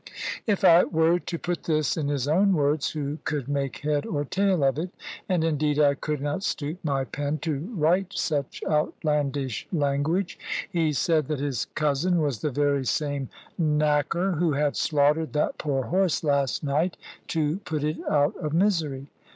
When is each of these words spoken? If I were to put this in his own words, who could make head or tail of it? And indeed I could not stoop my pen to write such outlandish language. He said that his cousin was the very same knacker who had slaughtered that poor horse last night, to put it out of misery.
If 0.47 0.63
I 0.63 0.83
were 0.83 1.19
to 1.19 1.37
put 1.37 1.65
this 1.65 1.95
in 1.95 2.07
his 2.07 2.27
own 2.27 2.53
words, 2.53 2.89
who 2.89 3.19
could 3.23 3.47
make 3.47 3.77
head 3.81 4.03
or 4.03 4.25
tail 4.25 4.63
of 4.63 4.79
it? 4.79 4.89
And 5.29 5.43
indeed 5.43 5.77
I 5.77 5.93
could 5.93 6.21
not 6.21 6.41
stoop 6.41 6.79
my 6.83 7.03
pen 7.03 7.37
to 7.43 7.71
write 7.75 8.13
such 8.13 8.63
outlandish 8.67 9.67
language. 9.71 10.39
He 10.67 10.91
said 10.91 11.27
that 11.27 11.39
his 11.39 11.65
cousin 11.75 12.19
was 12.19 12.39
the 12.41 12.49
very 12.49 12.83
same 12.83 13.29
knacker 13.61 14.39
who 14.39 14.53
had 14.53 14.75
slaughtered 14.75 15.33
that 15.33 15.59
poor 15.59 15.83
horse 15.83 16.23
last 16.23 16.63
night, 16.63 16.97
to 17.27 17.57
put 17.57 17.83
it 17.83 17.97
out 18.09 18.35
of 18.37 18.53
misery. 18.55 19.05